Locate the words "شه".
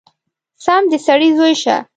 1.61-1.77